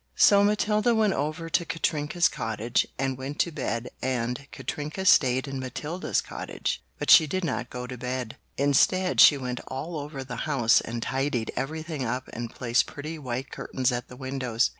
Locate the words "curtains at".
13.51-14.07